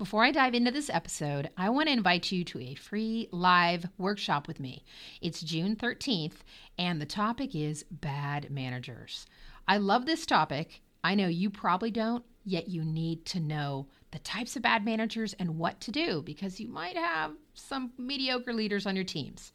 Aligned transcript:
Before 0.00 0.24
I 0.24 0.30
dive 0.30 0.54
into 0.54 0.70
this 0.70 0.88
episode, 0.88 1.50
I 1.58 1.68
want 1.68 1.88
to 1.88 1.92
invite 1.92 2.32
you 2.32 2.42
to 2.44 2.58
a 2.58 2.74
free 2.74 3.28
live 3.32 3.86
workshop 3.98 4.48
with 4.48 4.58
me. 4.58 4.82
It's 5.20 5.42
June 5.42 5.76
13th, 5.76 6.36
and 6.78 6.98
the 6.98 7.04
topic 7.04 7.54
is 7.54 7.84
bad 7.90 8.50
managers. 8.50 9.26
I 9.68 9.76
love 9.76 10.06
this 10.06 10.24
topic. 10.24 10.80
I 11.04 11.14
know 11.14 11.26
you 11.26 11.50
probably 11.50 11.90
don't, 11.90 12.24
yet 12.46 12.66
you 12.66 12.82
need 12.82 13.26
to 13.26 13.40
know 13.40 13.88
the 14.10 14.20
types 14.20 14.56
of 14.56 14.62
bad 14.62 14.86
managers 14.86 15.34
and 15.34 15.58
what 15.58 15.82
to 15.82 15.90
do 15.90 16.22
because 16.22 16.58
you 16.58 16.68
might 16.68 16.96
have 16.96 17.32
some 17.52 17.92
mediocre 17.98 18.54
leaders 18.54 18.86
on 18.86 18.96
your 18.96 19.04
teams. 19.04 19.52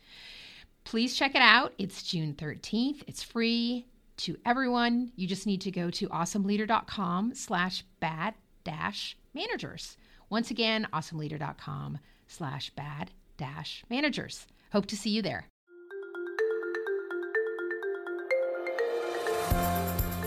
Please 0.84 1.16
check 1.16 1.34
it 1.34 1.41
out. 1.41 1.73
It's 1.80 2.04
June 2.04 2.36
13th. 2.36 3.02
It's 3.07 3.23
free 3.23 3.88
to 4.18 4.38
everyone. 4.46 5.12
You 5.16 5.25
just 5.25 5.48
need 5.48 5.62
to 5.62 5.71
go 5.71 5.89
to 5.89 6.07
awesomeleader.com 6.09 7.34
slash 7.34 7.84
bad 8.00 8.36
dash 8.64 9.18
managers. 9.34 9.98
Once 10.30 10.52
again, 10.52 10.88
awesomeleader.com 10.94 12.00
slash 12.28 12.70
bad 12.71 13.11
dash 13.38 13.83
managers. 13.89 14.47
Hope 14.71 14.86
to 14.88 14.97
see 14.97 15.10
you 15.10 15.21
there. 15.21 15.46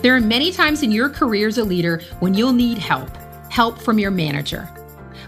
There 0.03 0.15
are 0.15 0.21
many 0.21 0.53
times 0.53 0.85
in 0.85 0.93
your 0.93 1.09
career 1.09 1.49
as 1.49 1.59
a 1.59 1.65
leader 1.65 2.01
when 2.21 2.33
you'll 2.33 2.53
need 2.53 2.79
help, 2.79 3.11
help 3.51 3.79
from 3.79 3.99
your 3.99 4.13
manager. 4.13 4.69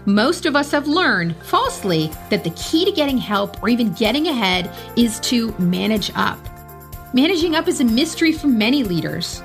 Most 0.05 0.45
of 0.45 0.55
us 0.55 0.71
have 0.71 0.87
learned 0.87 1.35
falsely 1.43 2.09
that 2.29 2.43
the 2.43 2.51
key 2.51 2.85
to 2.85 2.91
getting 2.91 3.17
help 3.17 3.61
or 3.61 3.69
even 3.69 3.91
getting 3.93 4.27
ahead 4.27 4.73
is 4.97 5.19
to 5.21 5.51
manage 5.59 6.09
up. 6.15 6.39
Managing 7.13 7.55
up 7.55 7.67
is 7.67 7.81
a 7.81 7.83
mystery 7.83 8.31
for 8.31 8.47
many 8.47 8.83
leaders. 8.83 9.43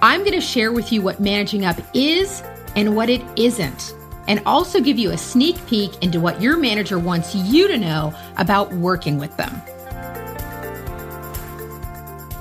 I'm 0.00 0.20
going 0.20 0.32
to 0.32 0.40
share 0.40 0.72
with 0.72 0.92
you 0.92 1.02
what 1.02 1.18
managing 1.20 1.64
up 1.64 1.76
is 1.92 2.42
and 2.76 2.94
what 2.94 3.10
it 3.10 3.20
isn't, 3.36 3.92
and 4.28 4.42
also 4.46 4.80
give 4.80 4.98
you 4.98 5.10
a 5.10 5.18
sneak 5.18 5.64
peek 5.66 6.02
into 6.02 6.20
what 6.20 6.40
your 6.40 6.56
manager 6.56 6.98
wants 6.98 7.34
you 7.34 7.68
to 7.68 7.78
know 7.78 8.14
about 8.36 8.72
working 8.74 9.18
with 9.18 9.36
them. 9.36 9.62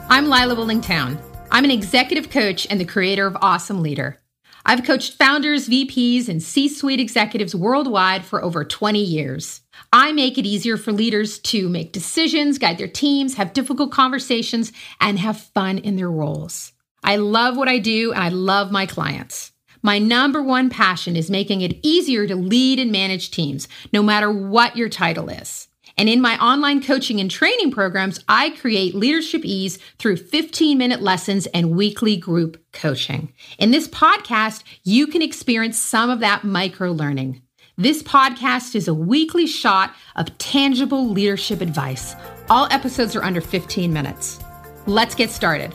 I'm 0.10 0.30
Lila 0.30 0.56
Willingtown. 0.56 1.22
I'm 1.52 1.66
an 1.66 1.72
executive 1.72 2.30
coach 2.30 2.68
and 2.70 2.80
the 2.80 2.86
creator 2.86 3.28
of 3.28 3.38
Awesome 3.42 3.82
Leader. 3.82 4.20
I've 4.66 4.84
coached 4.84 5.14
founders, 5.14 5.70
VPs, 5.70 6.28
and 6.28 6.44
C 6.44 6.68
suite 6.68 7.00
executives 7.00 7.56
worldwide 7.56 8.26
for 8.26 8.44
over 8.44 8.64
20 8.64 9.02
years. 9.02 9.62
I 9.92 10.12
make 10.12 10.38
it 10.38 10.46
easier 10.46 10.78
for 10.78 10.92
leaders 10.92 11.40
to 11.40 11.70
make 11.70 11.92
decisions, 11.92 12.58
guide 12.58 12.78
their 12.78 12.88
teams, 12.88 13.36
have 13.36 13.54
difficult 13.54 13.92
conversations, 13.92 14.72
and 15.00 15.18
have 15.18 15.40
fun 15.40 15.78
in 15.78 15.96
their 15.96 16.12
roles. 16.12 16.74
I 17.04 17.16
love 17.16 17.58
what 17.58 17.70
I 17.70 17.80
do 17.80 18.12
and 18.12 18.22
I 18.22 18.30
love 18.30 18.72
my 18.72 18.86
clients. 18.86 19.52
My 19.82 19.98
number 19.98 20.44
one 20.44 20.70
passion 20.70 21.16
is 21.16 21.32
making 21.32 21.62
it 21.62 21.80
easier 21.82 22.28
to 22.28 22.36
lead 22.36 22.80
and 22.80 22.92
manage 22.92 23.32
teams, 23.32 23.68
no 23.94 24.04
matter 24.04 24.32
what 24.32 24.76
your 24.76 24.90
title 24.90 25.30
is. 25.30 25.68
And 25.98 26.08
in 26.08 26.22
my 26.22 26.38
online 26.44 26.82
coaching 26.82 27.20
and 27.20 27.30
training 27.30 27.72
programs, 27.72 28.24
I 28.28 28.52
create 28.52 28.96
leadership 28.96 29.44
ease 29.44 29.80
through 29.98 30.18
15 30.18 30.78
minute 30.78 31.02
lessons 31.02 31.46
and 31.48 31.76
weekly 31.76 32.18
group 32.18 32.62
coaching. 32.72 33.34
In 33.58 33.72
this 33.72 33.88
podcast, 33.88 34.64
you 34.84 35.08
can 35.08 35.22
experience 35.22 35.78
some 35.78 36.10
of 36.10 36.20
that 36.20 36.44
micro 36.44 36.92
learning. 36.92 37.42
This 37.78 38.04
podcast 38.04 38.76
is 38.76 38.90
a 38.90 38.94
weekly 38.94 39.48
shot 39.48 39.96
of 40.18 40.38
tangible 40.38 41.10
leadership 41.10 41.62
advice. 41.62 42.16
All 42.50 42.68
episodes 42.72 43.16
are 43.16 43.24
under 43.24 43.42
15 43.42 43.94
minutes. 43.94 44.40
Let's 44.86 45.16
get 45.16 45.30
started. 45.30 45.74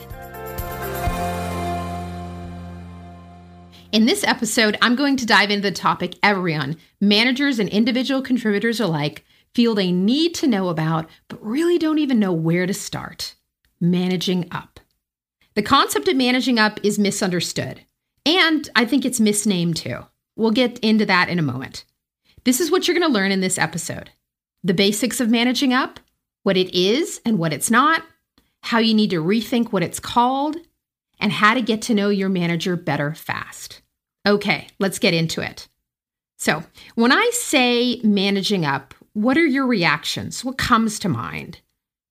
In 3.95 4.07
this 4.07 4.25
episode, 4.25 4.77
I'm 4.81 4.97
going 4.97 5.15
to 5.15 5.25
dive 5.25 5.49
into 5.49 5.69
the 5.69 5.71
topic 5.71 6.17
everyone, 6.21 6.75
managers 6.99 7.59
and 7.59 7.69
individual 7.69 8.21
contributors 8.21 8.81
alike, 8.81 9.23
feel 9.53 9.73
they 9.73 9.93
need 9.93 10.35
to 10.35 10.47
know 10.47 10.67
about, 10.67 11.09
but 11.29 11.41
really 11.41 11.77
don't 11.77 11.99
even 11.99 12.19
know 12.19 12.33
where 12.33 12.67
to 12.67 12.73
start 12.73 13.35
managing 13.79 14.49
up. 14.51 14.81
The 15.53 15.61
concept 15.61 16.09
of 16.09 16.17
managing 16.17 16.59
up 16.59 16.81
is 16.83 16.99
misunderstood, 16.99 17.85
and 18.25 18.69
I 18.75 18.83
think 18.83 19.05
it's 19.05 19.21
misnamed 19.21 19.77
too. 19.77 19.99
We'll 20.35 20.51
get 20.51 20.77
into 20.79 21.05
that 21.05 21.29
in 21.29 21.39
a 21.39 21.41
moment. 21.41 21.85
This 22.43 22.59
is 22.59 22.69
what 22.69 22.89
you're 22.89 22.99
going 22.99 23.09
to 23.09 23.17
learn 23.17 23.31
in 23.31 23.39
this 23.39 23.57
episode 23.57 24.09
the 24.61 24.73
basics 24.73 25.21
of 25.21 25.29
managing 25.29 25.71
up, 25.73 26.01
what 26.43 26.57
it 26.57 26.75
is 26.75 27.21
and 27.23 27.39
what 27.39 27.53
it's 27.53 27.71
not, 27.71 28.03
how 28.63 28.79
you 28.79 28.93
need 28.93 29.11
to 29.11 29.23
rethink 29.23 29.71
what 29.71 29.83
it's 29.83 30.01
called, 30.01 30.57
and 31.17 31.31
how 31.31 31.53
to 31.53 31.61
get 31.61 31.81
to 31.83 31.93
know 31.93 32.09
your 32.09 32.27
manager 32.27 32.75
better 32.75 33.13
fast. 33.13 33.81
Okay, 34.25 34.67
let's 34.79 34.99
get 34.99 35.13
into 35.13 35.41
it. 35.41 35.67
So, 36.37 36.63
when 36.95 37.11
I 37.11 37.29
say 37.33 38.01
managing 38.03 38.65
up, 38.65 38.93
what 39.13 39.37
are 39.37 39.45
your 39.45 39.67
reactions? 39.67 40.43
What 40.43 40.57
comes 40.57 40.99
to 40.99 41.09
mind? 41.09 41.61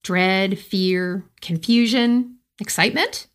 Dread, 0.03 0.59
fear, 0.59 1.25
confusion, 1.41 2.37
excitement? 2.61 3.27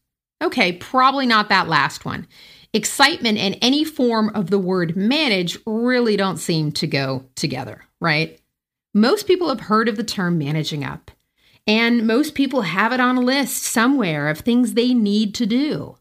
Okay, 0.42 0.74
probably 0.74 1.26
not 1.26 1.50
that 1.50 1.68
last 1.68 2.06
one 2.06 2.28
excitement 2.74 3.38
and 3.38 3.58
any 3.62 3.84
form 3.84 4.30
of 4.36 4.50
the 4.50 4.60
word 4.60 4.96
manage 4.96 5.58
really 5.66 6.16
don't 6.16 6.38
seem 6.38 6.72
to 6.72 6.88
go 6.88 7.26
together, 7.36 7.84
right? 8.00 8.40
Most 8.94 9.28
people 9.28 9.50
have 9.50 9.62
heard 9.62 9.88
of 9.88 9.98
the 9.98 10.04
term 10.04 10.38
managing 10.38 10.84
up, 10.84 11.12
and 11.66 12.06
most 12.06 12.36
people 12.36 12.62
have 12.62 12.92
it 12.92 13.00
on 13.00 13.18
a 13.18 13.22
list 13.22 13.64
somewhere 13.64 14.28
of 14.28 14.40
things 14.40 14.74
they 14.74 14.94
need 14.94 15.36
to 15.36 15.46
do. 15.46 15.96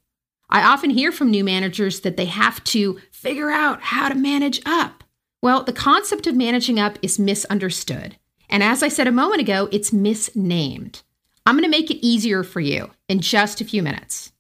I 0.59 0.65
often 0.65 0.91
hear 0.91 1.13
from 1.13 1.31
new 1.31 1.45
managers 1.45 2.01
that 2.01 2.17
they 2.17 2.25
have 2.25 2.65
to 2.65 2.99
figure 3.13 3.49
out 3.49 3.81
how 3.81 4.09
to 4.09 4.17
manage 4.17 4.61
up. 4.67 5.05
Well, 5.41 5.63
the 5.63 5.73
concept 5.73 6.27
of 6.27 6.35
managing 6.35 6.81
up 6.81 6.99
is 7.01 7.17
misunderstood. 7.17 8.17
And 8.51 8.61
as 8.61 8.83
I 8.83 8.89
said 8.89 9.07
a 9.07 9.13
moment 9.13 9.41
ago, 9.41 9.69
it's 9.71 9.93
misnamed. 9.93 11.03
I'm 11.47 11.55
going 11.55 11.63
to 11.63 11.71
make 11.71 11.93
it 11.93 12.05
easier 12.05 12.43
for 12.43 12.59
you 12.59 12.91
in 13.09 13.21
just 13.21 13.61
a 13.61 13.65
few 13.65 13.85
minutes. 13.85 14.33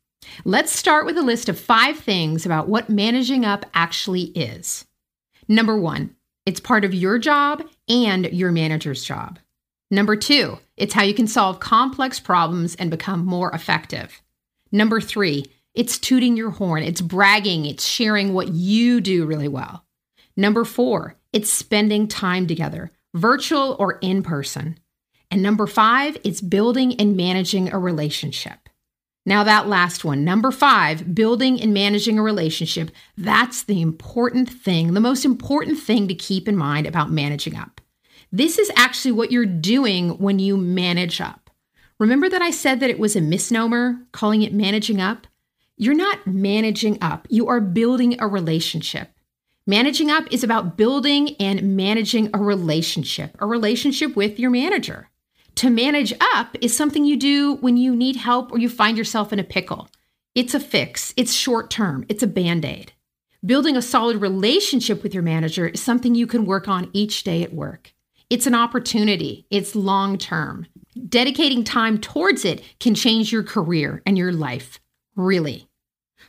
Let's 0.45 0.73
start 0.73 1.07
with 1.07 1.17
a 1.17 1.23
list 1.23 1.49
of 1.49 1.57
five 1.57 2.01
things 2.01 2.45
about 2.45 2.69
what 2.69 2.91
managing 2.91 3.45
up 3.45 3.65
actually 3.73 4.23
is. 4.33 4.87
Number 5.47 5.79
one, 5.79 6.17
it's 6.47 6.59
part 6.59 6.85
of 6.85 6.95
your 6.95 7.21
job 7.21 7.63
and 7.89 8.27
your 8.33 8.51
manager's 8.51 9.05
job. 9.05 9.39
Number 9.89 10.17
two, 10.17 10.59
it's 10.77 10.95
how 10.95 11.05
you 11.05 11.15
can 11.15 11.29
solve 11.29 11.61
complex 11.61 12.19
problems 12.19 12.75
and 12.75 12.91
become 12.91 13.25
more 13.25 13.53
effective. 13.53 14.21
Number 14.73 15.01
three, 15.01 15.47
it's 15.79 15.97
tooting 15.97 16.37
your 16.37 16.51
horn, 16.51 16.83
it's 16.83 17.01
bragging, 17.01 17.65
it's 17.65 17.87
sharing 17.87 18.35
what 18.35 18.49
you 18.49 19.01
do 19.01 19.25
really 19.25 19.47
well. 19.47 19.85
Number 20.37 20.65
four, 20.65 21.15
it's 21.33 21.53
spending 21.53 22.09
time 22.09 22.49
together, 22.49 22.91
virtual 23.15 23.77
or 23.79 24.01
in 24.01 24.25
person. 24.25 24.81
And 25.31 25.41
number 25.41 25.69
five, 25.69 26.17
it's 26.25 26.41
building 26.41 27.01
and 27.01 27.17
managing 27.17 27.73
a 27.73 27.79
relationship. 27.79 28.69
Now, 29.25 29.45
that 29.45 29.69
last 29.69 30.05
one, 30.05 30.25
number 30.25 30.51
five, 30.51 31.15
building 31.15 31.61
and 31.61 31.73
managing 31.73 32.19
a 32.19 32.23
relationship, 32.23 32.91
that's 33.17 33.63
the 33.63 33.81
important 33.81 34.51
thing, 34.51 34.95
the 34.95 35.01
most 35.01 35.25
important 35.25 35.79
thing 35.79 36.09
to 36.09 36.15
keep 36.15 36.49
in 36.49 36.57
mind 36.57 36.89
about 36.89 37.13
managing 37.13 37.55
up. 37.55 37.81
This 38.33 38.59
is 38.59 38.73
actually 38.75 39.13
what 39.13 39.31
you're 39.31 39.47
doing 39.47 40.19
when 40.19 40.41
you 40.41 40.57
manage 40.57 41.21
up. 41.21 41.51
Remember 42.01 42.29
that 42.29 42.43
I 42.43 42.51
said 42.51 42.81
that 42.81 42.91
it 42.91 42.99
was 42.99 43.15
a 43.15 43.21
misnomer, 43.21 44.01
calling 44.11 44.43
it 44.43 44.53
managing 44.53 45.01
up? 45.01 45.29
You're 45.81 45.95
not 45.95 46.27
managing 46.27 46.99
up, 47.01 47.29
you 47.31 47.47
are 47.47 47.61
building 47.61 48.21
a 48.21 48.27
relationship. 48.27 49.13
Managing 49.65 50.11
up 50.11 50.25
is 50.33 50.43
about 50.43 50.77
building 50.77 51.37
and 51.39 51.77
managing 51.77 52.31
a 52.35 52.39
relationship, 52.39 53.37
a 53.39 53.47
relationship 53.47 54.17
with 54.17 54.41
your 54.41 54.51
manager. 54.51 55.09
To 55.55 55.71
manage 55.71 56.13
up 56.35 56.57
is 56.61 56.77
something 56.77 57.05
you 57.05 57.17
do 57.17 57.55
when 57.57 57.77
you 57.77 57.95
need 57.95 58.17
help 58.17 58.51
or 58.51 58.59
you 58.59 58.69
find 58.69 58.99
yourself 58.99 59.33
in 59.33 59.39
a 59.39 59.45
pickle. 59.45 59.89
It's 60.35 60.53
a 60.53 60.59
fix, 60.59 61.15
it's 61.17 61.33
short 61.33 61.71
term, 61.71 62.05
it's 62.09 62.25
a 62.25 62.27
band 62.27 62.65
aid. 62.65 62.91
Building 63.47 63.77
a 63.77 63.83
solid 63.83 64.21
relationship 64.21 65.05
with 65.05 65.15
your 65.15 65.23
manager 65.23 65.69
is 65.69 65.81
something 65.81 66.17
you 66.17 66.27
can 66.27 66.45
work 66.45 66.67
on 66.67 66.91
each 66.93 67.23
day 67.23 67.45
at 67.45 67.55
work. 67.55 67.95
It's 68.31 68.49
an 68.49 68.55
opportunity, 68.57 69.47
it's 69.49 69.77
long 69.77 70.19
term. 70.19 70.67
Dedicating 71.09 71.63
time 71.63 71.99
towards 71.99 72.45
it 72.45 72.65
can 72.81 72.97
change 72.97 73.31
your 73.31 73.45
career 73.45 74.03
and 74.05 74.19
your 74.19 74.33
life, 74.33 74.81
really. 75.15 75.68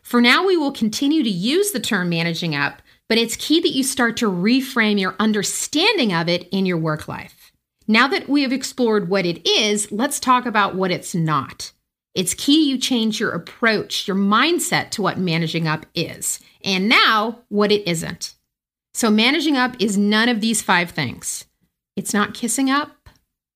For 0.10 0.22
now, 0.22 0.44
we 0.44 0.58
will 0.58 0.72
continue 0.72 1.22
to 1.22 1.30
use 1.30 1.70
the 1.70 1.80
term 1.80 2.10
managing 2.10 2.56
up, 2.56 2.82
but 3.08 3.20
it's 3.20 3.36
key 3.36 3.62
that 3.62 3.76
you 3.76 3.84
start 3.84 4.18
to 4.18 4.26
reframe 4.26 5.00
your 5.00 5.16
understanding 5.20 6.12
of 6.12 6.28
it 6.28 6.50
in 6.50 6.66
your 6.66 6.80
work 6.80 7.08
life. 7.08 7.52
Now 7.88 8.08
that 8.08 8.28
we 8.28 8.42
have 8.42 8.52
explored 8.52 9.08
what 9.08 9.28
it 9.28 9.48
is, 9.48 9.92
let's 9.92 10.20
talk 10.20 10.48
about 10.48 10.74
what 10.74 10.90
it's 10.90 11.14
not. 11.14 11.74
It's 12.16 12.34
key 12.34 12.68
you 12.68 12.80
change 12.80 13.20
your 13.20 13.34
approach, 13.34 14.08
your 14.08 14.18
mindset 14.18 14.90
to 14.92 15.04
what 15.04 15.20
managing 15.20 15.68
up 15.68 15.86
is, 15.94 16.40
and 16.64 16.90
now 16.90 17.42
what 17.50 17.72
it 17.72 17.88
isn't. 17.88 18.34
So, 18.96 19.12
managing 19.12 19.58
up 19.58 19.76
is 19.78 19.96
none 19.96 20.28
of 20.28 20.42
these 20.42 20.60
five 20.60 20.90
things. 20.90 21.46
It's 21.96 22.16
not 22.16 22.34
kissing 22.34 22.72
up, 22.72 23.10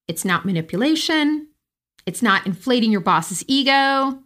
it's 0.08 0.24
not 0.24 0.46
manipulation, 0.46 1.48
it's 2.06 2.22
not 2.22 2.46
inflating 2.46 2.92
your 2.92 3.02
boss's 3.02 3.44
ego, 3.48 4.23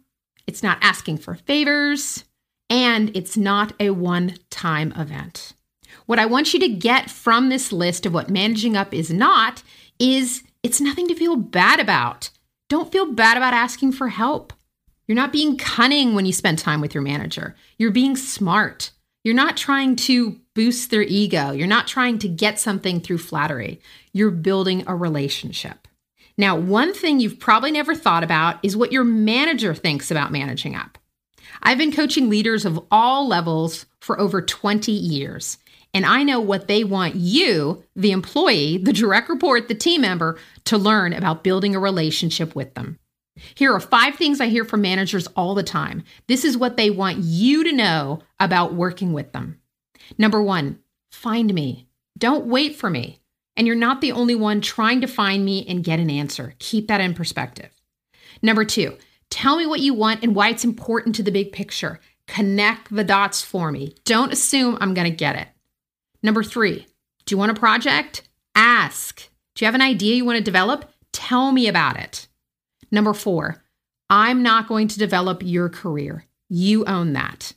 it's 0.48 0.62
not 0.62 0.78
asking 0.80 1.18
for 1.18 1.34
favors, 1.34 2.24
and 2.70 3.14
it's 3.14 3.36
not 3.36 3.74
a 3.78 3.90
one 3.90 4.34
time 4.50 4.92
event. 4.96 5.52
What 6.06 6.18
I 6.18 6.26
want 6.26 6.54
you 6.54 6.60
to 6.60 6.68
get 6.68 7.10
from 7.10 7.48
this 7.48 7.70
list 7.70 8.06
of 8.06 8.14
what 8.14 8.30
managing 8.30 8.76
up 8.76 8.94
is 8.94 9.10
not 9.10 9.62
is 9.98 10.42
it's 10.62 10.80
nothing 10.80 11.06
to 11.08 11.14
feel 11.14 11.36
bad 11.36 11.80
about. 11.80 12.30
Don't 12.68 12.90
feel 12.90 13.12
bad 13.12 13.36
about 13.36 13.54
asking 13.54 13.92
for 13.92 14.08
help. 14.08 14.52
You're 15.06 15.16
not 15.16 15.32
being 15.32 15.56
cunning 15.56 16.14
when 16.14 16.26
you 16.26 16.32
spend 16.32 16.58
time 16.58 16.80
with 16.80 16.94
your 16.94 17.02
manager. 17.02 17.54
You're 17.78 17.90
being 17.90 18.16
smart. 18.16 18.90
You're 19.24 19.34
not 19.34 19.56
trying 19.56 19.96
to 19.96 20.40
boost 20.54 20.90
their 20.90 21.02
ego. 21.02 21.50
You're 21.50 21.66
not 21.66 21.86
trying 21.86 22.18
to 22.20 22.28
get 22.28 22.58
something 22.58 23.00
through 23.00 23.18
flattery. 23.18 23.80
You're 24.12 24.30
building 24.30 24.84
a 24.86 24.94
relationship. 24.94 25.87
Now, 26.38 26.56
one 26.56 26.94
thing 26.94 27.18
you've 27.18 27.40
probably 27.40 27.72
never 27.72 27.96
thought 27.96 28.22
about 28.22 28.60
is 28.62 28.76
what 28.76 28.92
your 28.92 29.04
manager 29.04 29.74
thinks 29.74 30.10
about 30.10 30.32
managing 30.32 30.76
up. 30.76 30.96
I've 31.62 31.78
been 31.78 31.92
coaching 31.92 32.30
leaders 32.30 32.64
of 32.64 32.80
all 32.92 33.26
levels 33.26 33.86
for 34.00 34.18
over 34.20 34.40
20 34.40 34.92
years, 34.92 35.58
and 35.92 36.06
I 36.06 36.22
know 36.22 36.38
what 36.38 36.68
they 36.68 36.84
want 36.84 37.16
you, 37.16 37.82
the 37.96 38.12
employee, 38.12 38.78
the 38.78 38.92
direct 38.92 39.28
report, 39.28 39.66
the 39.66 39.74
team 39.74 40.02
member, 40.02 40.38
to 40.66 40.78
learn 40.78 41.12
about 41.12 41.42
building 41.42 41.74
a 41.74 41.80
relationship 41.80 42.54
with 42.54 42.74
them. 42.74 43.00
Here 43.54 43.72
are 43.72 43.80
five 43.80 44.14
things 44.14 44.40
I 44.40 44.46
hear 44.46 44.64
from 44.64 44.82
managers 44.82 45.26
all 45.28 45.54
the 45.54 45.62
time. 45.62 46.04
This 46.28 46.44
is 46.44 46.56
what 46.56 46.76
they 46.76 46.90
want 46.90 47.18
you 47.18 47.64
to 47.64 47.72
know 47.72 48.20
about 48.38 48.74
working 48.74 49.12
with 49.12 49.32
them. 49.32 49.60
Number 50.16 50.42
one, 50.42 50.78
find 51.10 51.52
me. 51.52 51.88
Don't 52.16 52.46
wait 52.46 52.76
for 52.76 52.90
me. 52.90 53.20
And 53.58 53.66
you're 53.66 53.76
not 53.76 54.00
the 54.00 54.12
only 54.12 54.36
one 54.36 54.60
trying 54.60 55.00
to 55.00 55.08
find 55.08 55.44
me 55.44 55.66
and 55.68 55.82
get 55.84 55.98
an 55.98 56.08
answer. 56.08 56.54
Keep 56.60 56.86
that 56.86 57.00
in 57.00 57.12
perspective. 57.12 57.70
Number 58.40 58.64
two, 58.64 58.96
tell 59.30 59.56
me 59.56 59.66
what 59.66 59.80
you 59.80 59.92
want 59.92 60.22
and 60.22 60.34
why 60.34 60.50
it's 60.50 60.64
important 60.64 61.16
to 61.16 61.24
the 61.24 61.32
big 61.32 61.50
picture. 61.50 61.98
Connect 62.28 62.94
the 62.94 63.02
dots 63.02 63.42
for 63.42 63.72
me. 63.72 63.96
Don't 64.04 64.32
assume 64.32 64.78
I'm 64.80 64.94
going 64.94 65.10
to 65.10 65.16
get 65.16 65.34
it. 65.34 65.48
Number 66.22 66.44
three, 66.44 66.86
do 67.26 67.34
you 67.34 67.38
want 67.38 67.50
a 67.50 67.58
project? 67.58 68.22
Ask. 68.54 69.28
Do 69.54 69.64
you 69.64 69.66
have 69.66 69.74
an 69.74 69.82
idea 69.82 70.14
you 70.14 70.24
want 70.24 70.38
to 70.38 70.44
develop? 70.44 70.90
Tell 71.12 71.50
me 71.50 71.66
about 71.66 71.98
it. 71.98 72.28
Number 72.92 73.12
four, 73.12 73.64
I'm 74.08 74.42
not 74.42 74.68
going 74.68 74.86
to 74.86 74.98
develop 75.00 75.42
your 75.42 75.68
career. 75.68 76.26
You 76.48 76.84
own 76.84 77.12
that. 77.14 77.54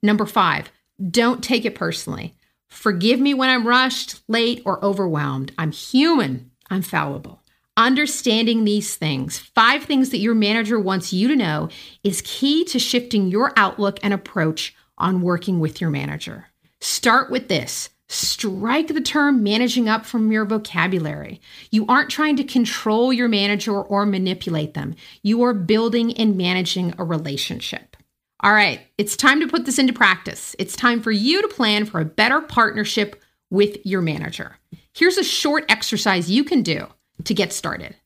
Number 0.00 0.26
five, 0.26 0.70
don't 1.10 1.42
take 1.42 1.64
it 1.64 1.74
personally. 1.74 2.34
Forgive 2.70 3.20
me 3.20 3.34
when 3.34 3.50
I'm 3.50 3.66
rushed, 3.66 4.22
late, 4.28 4.62
or 4.64 4.82
overwhelmed. 4.82 5.52
I'm 5.58 5.72
human. 5.72 6.50
I'm 6.70 6.82
fallible. 6.82 7.42
Understanding 7.76 8.64
these 8.64 8.96
things, 8.96 9.38
five 9.38 9.84
things 9.84 10.10
that 10.10 10.18
your 10.18 10.34
manager 10.34 10.78
wants 10.78 11.12
you 11.12 11.28
to 11.28 11.36
know, 11.36 11.68
is 12.02 12.22
key 12.24 12.64
to 12.64 12.78
shifting 12.78 13.28
your 13.28 13.52
outlook 13.56 13.98
and 14.02 14.14
approach 14.14 14.74
on 14.96 15.22
working 15.22 15.60
with 15.60 15.80
your 15.80 15.90
manager. 15.90 16.46
Start 16.80 17.30
with 17.30 17.48
this 17.48 17.90
Strike 18.12 18.88
the 18.88 19.00
term 19.00 19.44
managing 19.44 19.88
up 19.88 20.04
from 20.04 20.32
your 20.32 20.44
vocabulary. 20.44 21.40
You 21.70 21.86
aren't 21.86 22.10
trying 22.10 22.34
to 22.38 22.44
control 22.44 23.12
your 23.12 23.28
manager 23.28 23.80
or 23.80 24.04
manipulate 24.04 24.74
them. 24.74 24.96
You 25.22 25.44
are 25.44 25.54
building 25.54 26.12
and 26.14 26.36
managing 26.36 26.92
a 26.98 27.04
relationship. 27.04 27.96
All 28.42 28.52
right, 28.54 28.80
it's 28.96 29.16
time 29.16 29.40
to 29.40 29.48
put 29.48 29.66
this 29.66 29.78
into 29.78 29.92
practice. 29.92 30.56
It's 30.58 30.74
time 30.74 31.02
for 31.02 31.10
you 31.10 31.42
to 31.42 31.48
plan 31.48 31.84
for 31.84 32.00
a 32.00 32.06
better 32.06 32.40
partnership 32.40 33.20
with 33.50 33.84
your 33.84 34.00
manager. 34.00 34.56
Here's 34.94 35.18
a 35.18 35.24
short 35.24 35.66
exercise 35.68 36.30
you 36.30 36.42
can 36.42 36.62
do 36.62 36.86
to 37.24 37.34
get 37.34 37.52
started. 37.52 37.96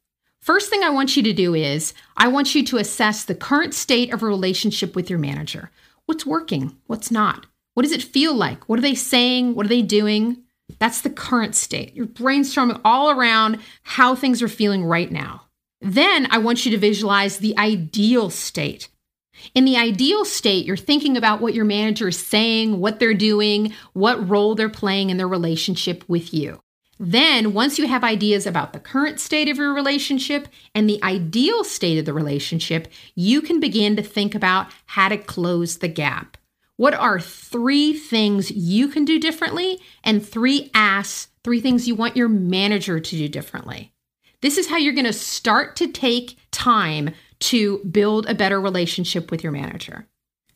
First 0.40 0.70
thing 0.70 0.82
I 0.82 0.90
want 0.90 1.16
you 1.16 1.22
to 1.22 1.32
do 1.32 1.54
is 1.54 1.94
I 2.16 2.26
want 2.28 2.52
you 2.54 2.64
to 2.64 2.78
assess 2.78 3.24
the 3.24 3.36
current 3.36 3.74
state 3.74 4.12
of 4.12 4.24
a 4.24 4.26
relationship 4.26 4.96
with 4.96 5.08
your 5.08 5.20
manager. 5.20 5.70
What's 6.06 6.26
working? 6.26 6.76
What's 6.88 7.12
not? 7.12 7.46
What 7.74 7.84
does 7.84 7.92
it 7.92 8.02
feel 8.02 8.34
like? 8.34 8.68
What 8.68 8.80
are 8.80 8.82
they 8.82 8.96
saying? 8.96 9.54
What 9.54 9.66
are 9.66 9.68
they 9.68 9.82
doing? 9.82 10.42
That's 10.80 11.00
the 11.00 11.10
current 11.10 11.54
state. 11.54 11.94
You're 11.94 12.06
brainstorming 12.06 12.80
all 12.84 13.10
around 13.10 13.60
how 13.84 14.16
things 14.16 14.42
are 14.42 14.48
feeling 14.48 14.84
right 14.84 15.12
now. 15.12 15.42
Then 15.80 16.26
I 16.30 16.38
want 16.38 16.64
you 16.64 16.72
to 16.72 16.78
visualize 16.78 17.38
the 17.38 17.56
ideal 17.56 18.30
state. 18.30 18.88
In 19.54 19.64
the 19.64 19.76
ideal 19.76 20.24
state, 20.24 20.66
you're 20.66 20.76
thinking 20.76 21.16
about 21.16 21.40
what 21.40 21.54
your 21.54 21.64
manager 21.64 22.08
is 22.08 22.18
saying, 22.18 22.80
what 22.80 22.98
they're 22.98 23.14
doing, 23.14 23.72
what 23.92 24.28
role 24.28 24.54
they're 24.54 24.68
playing 24.68 25.10
in 25.10 25.16
their 25.16 25.28
relationship 25.28 26.04
with 26.08 26.32
you. 26.32 26.60
Then, 26.98 27.52
once 27.52 27.78
you 27.78 27.88
have 27.88 28.04
ideas 28.04 28.46
about 28.46 28.72
the 28.72 28.78
current 28.78 29.18
state 29.18 29.48
of 29.48 29.56
your 29.56 29.74
relationship 29.74 30.48
and 30.74 30.88
the 30.88 31.02
ideal 31.02 31.64
state 31.64 31.98
of 31.98 32.04
the 32.04 32.12
relationship, 32.12 32.88
you 33.16 33.42
can 33.42 33.58
begin 33.58 33.96
to 33.96 34.02
think 34.02 34.34
about 34.34 34.68
how 34.86 35.08
to 35.08 35.18
close 35.18 35.78
the 35.78 35.88
gap. 35.88 36.36
What 36.76 36.94
are 36.94 37.20
three 37.20 37.94
things 37.94 38.50
you 38.50 38.88
can 38.88 39.04
do 39.04 39.18
differently 39.18 39.80
and 40.02 40.26
three 40.26 40.70
asks, 40.74 41.28
three 41.42 41.60
things 41.60 41.86
you 41.86 41.94
want 41.94 42.16
your 42.16 42.28
manager 42.28 43.00
to 43.00 43.16
do 43.16 43.28
differently? 43.28 43.92
This 44.40 44.58
is 44.58 44.68
how 44.68 44.76
you're 44.76 44.92
going 44.92 45.04
to 45.04 45.12
start 45.12 45.76
to 45.76 45.88
take 45.88 46.36
time 46.50 47.10
to 47.44 47.78
build 47.84 48.26
a 48.26 48.34
better 48.34 48.60
relationship 48.60 49.30
with 49.30 49.42
your 49.42 49.52
manager. 49.52 50.06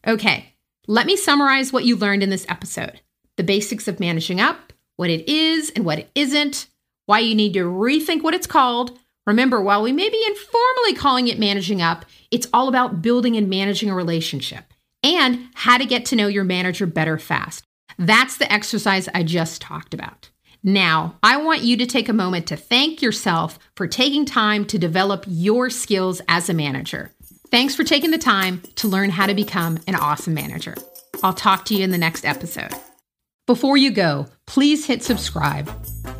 Okay, 0.06 0.54
let 0.86 1.06
me 1.06 1.16
summarize 1.16 1.72
what 1.72 1.84
you 1.84 1.96
learned 1.96 2.22
in 2.22 2.30
this 2.30 2.46
episode 2.48 3.00
the 3.36 3.44
basics 3.44 3.86
of 3.86 4.00
managing 4.00 4.40
up, 4.40 4.72
what 4.96 5.10
it 5.10 5.28
is 5.28 5.70
and 5.70 5.84
what 5.84 6.00
it 6.00 6.10
isn't, 6.16 6.66
why 7.06 7.20
you 7.20 7.36
need 7.36 7.54
to 7.54 7.60
rethink 7.60 8.20
what 8.22 8.34
it's 8.34 8.48
called. 8.48 8.98
Remember, 9.28 9.62
while 9.62 9.80
we 9.80 9.92
may 9.92 10.08
be 10.08 10.24
informally 10.26 10.94
calling 10.94 11.28
it 11.28 11.38
managing 11.38 11.80
up, 11.80 12.04
it's 12.32 12.48
all 12.52 12.66
about 12.66 13.00
building 13.00 13.36
and 13.36 13.48
managing 13.48 13.90
a 13.90 13.94
relationship 13.94 14.64
and 15.04 15.46
how 15.54 15.78
to 15.78 15.84
get 15.84 16.04
to 16.06 16.16
know 16.16 16.26
your 16.26 16.42
manager 16.42 16.84
better 16.84 17.16
fast. 17.16 17.62
That's 17.96 18.38
the 18.38 18.52
exercise 18.52 19.08
I 19.14 19.22
just 19.22 19.60
talked 19.62 19.94
about. 19.94 20.30
Now, 20.62 21.16
I 21.22 21.36
want 21.36 21.62
you 21.62 21.76
to 21.76 21.86
take 21.86 22.08
a 22.08 22.12
moment 22.12 22.48
to 22.48 22.56
thank 22.56 23.00
yourself 23.00 23.58
for 23.76 23.86
taking 23.86 24.24
time 24.24 24.64
to 24.66 24.78
develop 24.78 25.24
your 25.26 25.70
skills 25.70 26.20
as 26.28 26.48
a 26.48 26.54
manager. 26.54 27.12
Thanks 27.50 27.74
for 27.74 27.84
taking 27.84 28.10
the 28.10 28.18
time 28.18 28.62
to 28.76 28.88
learn 28.88 29.10
how 29.10 29.26
to 29.26 29.34
become 29.34 29.78
an 29.86 29.94
awesome 29.94 30.34
manager. 30.34 30.74
I'll 31.22 31.32
talk 31.32 31.64
to 31.66 31.74
you 31.74 31.84
in 31.84 31.90
the 31.90 31.98
next 31.98 32.24
episode. 32.24 32.72
Before 33.46 33.76
you 33.76 33.90
go, 33.90 34.26
please 34.46 34.84
hit 34.84 35.02
subscribe. 35.02 35.70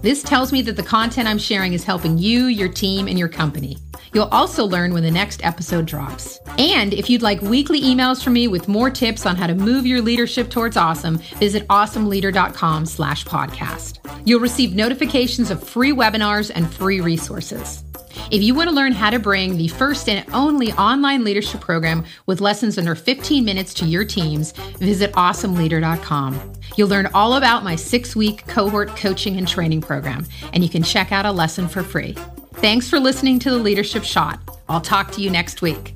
This 0.00 0.22
tells 0.22 0.52
me 0.52 0.62
that 0.62 0.76
the 0.76 0.82
content 0.82 1.28
I'm 1.28 1.38
sharing 1.38 1.74
is 1.74 1.84
helping 1.84 2.16
you, 2.16 2.46
your 2.46 2.68
team, 2.68 3.06
and 3.06 3.18
your 3.18 3.28
company. 3.28 3.76
You'll 4.12 4.24
also 4.26 4.64
learn 4.64 4.92
when 4.94 5.02
the 5.02 5.10
next 5.10 5.44
episode 5.44 5.86
drops. 5.86 6.38
And 6.58 6.94
if 6.94 7.10
you'd 7.10 7.22
like 7.22 7.40
weekly 7.42 7.80
emails 7.80 8.22
from 8.22 8.34
me 8.34 8.48
with 8.48 8.68
more 8.68 8.90
tips 8.90 9.26
on 9.26 9.36
how 9.36 9.46
to 9.46 9.54
move 9.54 9.86
your 9.86 10.00
leadership 10.00 10.50
towards 10.50 10.76
awesome, 10.76 11.18
visit 11.38 11.66
awesomeleader.com 11.68 12.86
slash 12.86 13.24
podcast. 13.24 13.98
You'll 14.24 14.40
receive 14.40 14.74
notifications 14.74 15.50
of 15.50 15.62
free 15.62 15.92
webinars 15.92 16.50
and 16.54 16.72
free 16.72 17.00
resources. 17.00 17.84
If 18.30 18.42
you 18.42 18.54
want 18.54 18.68
to 18.68 18.74
learn 18.74 18.92
how 18.92 19.10
to 19.10 19.18
bring 19.18 19.56
the 19.56 19.68
first 19.68 20.08
and 20.08 20.24
only 20.34 20.72
online 20.72 21.24
leadership 21.24 21.60
program 21.60 22.04
with 22.26 22.40
lessons 22.40 22.78
under 22.78 22.94
15 22.94 23.44
minutes 23.44 23.72
to 23.74 23.86
your 23.86 24.04
teams, 24.04 24.52
visit 24.78 25.12
awesomeleader.com. 25.12 26.52
You'll 26.76 26.88
learn 26.88 27.08
all 27.14 27.34
about 27.34 27.64
my 27.64 27.76
six 27.76 28.14
week 28.14 28.46
cohort 28.46 28.96
coaching 28.96 29.36
and 29.36 29.48
training 29.48 29.80
program, 29.80 30.26
and 30.52 30.62
you 30.62 30.70
can 30.70 30.82
check 30.82 31.12
out 31.12 31.26
a 31.26 31.32
lesson 31.32 31.68
for 31.68 31.82
free. 31.82 32.16
Thanks 32.60 32.90
for 32.90 32.98
listening 32.98 33.38
to 33.40 33.50
the 33.50 33.56
Leadership 33.56 34.02
Shot. 34.02 34.40
I'll 34.68 34.80
talk 34.80 35.12
to 35.12 35.20
you 35.20 35.30
next 35.30 35.62
week. 35.62 35.94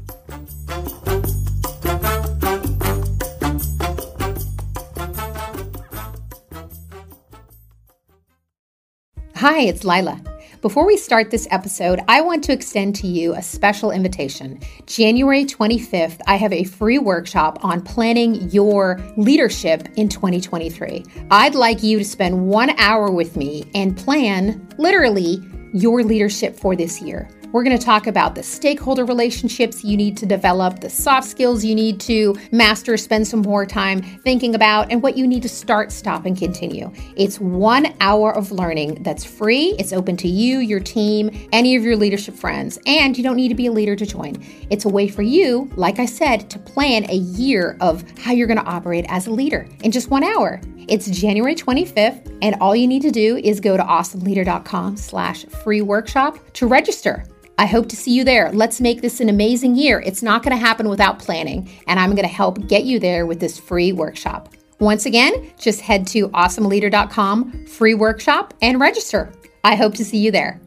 Hi, 9.34 9.62
it's 9.62 9.82
Lila. 9.82 10.22
Before 10.60 10.86
we 10.86 10.96
start 10.96 11.32
this 11.32 11.48
episode, 11.50 11.98
I 12.06 12.20
want 12.20 12.44
to 12.44 12.52
extend 12.52 12.94
to 12.96 13.08
you 13.08 13.34
a 13.34 13.42
special 13.42 13.90
invitation. 13.90 14.60
January 14.86 15.44
25th, 15.44 16.20
I 16.28 16.36
have 16.36 16.52
a 16.52 16.62
free 16.62 17.00
workshop 17.00 17.58
on 17.64 17.82
planning 17.82 18.48
your 18.50 19.00
leadership 19.16 19.88
in 19.96 20.08
2023. 20.08 21.04
I'd 21.32 21.56
like 21.56 21.82
you 21.82 21.98
to 21.98 22.04
spend 22.04 22.46
one 22.46 22.70
hour 22.78 23.10
with 23.10 23.36
me 23.36 23.68
and 23.74 23.96
plan, 23.96 24.64
literally, 24.78 25.42
your 25.72 26.02
leadership 26.02 26.56
for 26.56 26.76
this 26.76 27.00
year. 27.00 27.28
We're 27.52 27.64
going 27.64 27.76
to 27.76 27.84
talk 27.84 28.06
about 28.06 28.34
the 28.34 28.42
stakeholder 28.42 29.04
relationships 29.04 29.84
you 29.84 29.94
need 29.94 30.16
to 30.16 30.26
develop, 30.26 30.80
the 30.80 30.88
soft 30.88 31.28
skills 31.28 31.62
you 31.62 31.74
need 31.74 32.00
to 32.00 32.34
master, 32.50 32.96
spend 32.96 33.28
some 33.28 33.42
more 33.42 33.66
time 33.66 34.00
thinking 34.00 34.54
about, 34.54 34.90
and 34.90 35.02
what 35.02 35.18
you 35.18 35.26
need 35.26 35.42
to 35.42 35.50
start, 35.50 35.92
stop, 35.92 36.24
and 36.24 36.34
continue. 36.34 36.90
It's 37.14 37.38
one 37.38 37.94
hour 38.00 38.34
of 38.34 38.52
learning 38.52 39.02
that's 39.02 39.22
free. 39.22 39.76
It's 39.78 39.92
open 39.92 40.16
to 40.18 40.28
you, 40.28 40.60
your 40.60 40.80
team, 40.80 41.46
any 41.52 41.76
of 41.76 41.84
your 41.84 41.94
leadership 41.94 42.34
friends, 42.34 42.78
and 42.86 43.18
you 43.18 43.22
don't 43.22 43.36
need 43.36 43.50
to 43.50 43.54
be 43.54 43.66
a 43.66 43.72
leader 43.72 43.96
to 43.96 44.06
join. 44.06 44.42
It's 44.70 44.86
a 44.86 44.88
way 44.88 45.06
for 45.06 45.20
you, 45.20 45.70
like 45.76 45.98
I 45.98 46.06
said, 46.06 46.48
to 46.48 46.58
plan 46.58 47.04
a 47.10 47.16
year 47.16 47.76
of 47.82 48.02
how 48.18 48.32
you're 48.32 48.46
going 48.46 48.60
to 48.60 48.64
operate 48.64 49.04
as 49.10 49.26
a 49.26 49.30
leader 49.30 49.68
in 49.84 49.92
just 49.92 50.08
one 50.08 50.24
hour. 50.24 50.58
It's 50.88 51.06
January 51.10 51.54
25th, 51.54 52.34
and 52.40 52.56
all 52.62 52.74
you 52.74 52.88
need 52.88 53.02
to 53.02 53.10
do 53.10 53.36
is 53.36 53.60
go 53.60 53.76
to 53.76 53.82
awesomeleader.com 53.82 54.96
slash 54.96 55.44
free 55.44 55.82
workshop 55.82 56.38
to 56.54 56.66
register. 56.66 57.26
I 57.62 57.66
hope 57.66 57.88
to 57.90 57.96
see 57.96 58.12
you 58.12 58.24
there. 58.24 58.50
Let's 58.50 58.80
make 58.80 59.02
this 59.02 59.20
an 59.20 59.28
amazing 59.28 59.76
year. 59.76 60.00
It's 60.00 60.20
not 60.20 60.42
going 60.42 60.50
to 60.50 60.60
happen 60.60 60.88
without 60.88 61.20
planning, 61.20 61.70
and 61.86 62.00
I'm 62.00 62.10
going 62.10 62.26
to 62.26 62.34
help 62.34 62.66
get 62.66 62.82
you 62.82 62.98
there 62.98 63.24
with 63.24 63.38
this 63.38 63.56
free 63.56 63.92
workshop. 63.92 64.52
Once 64.80 65.06
again, 65.06 65.32
just 65.60 65.80
head 65.80 66.04
to 66.08 66.28
awesomeleader.com, 66.30 67.66
free 67.66 67.94
workshop, 67.94 68.52
and 68.62 68.80
register. 68.80 69.32
I 69.62 69.76
hope 69.76 69.94
to 69.94 70.04
see 70.04 70.18
you 70.18 70.32
there. 70.32 70.60